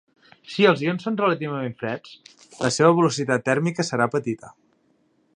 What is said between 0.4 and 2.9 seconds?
Si els ions són relativament freds, la